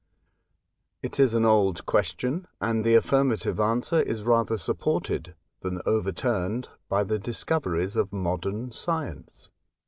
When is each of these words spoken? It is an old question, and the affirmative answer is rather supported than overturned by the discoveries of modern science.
It 1.03 1.19
is 1.19 1.35
an 1.35 1.45
old 1.45 1.85
question, 1.85 2.47
and 2.59 2.83
the 2.83 2.95
affirmative 2.95 3.59
answer 3.59 4.01
is 4.01 4.23
rather 4.23 4.57
supported 4.57 5.35
than 5.59 5.79
overturned 5.85 6.69
by 6.89 7.03
the 7.03 7.19
discoveries 7.19 7.95
of 7.95 8.11
modern 8.11 8.71
science. 8.71 9.51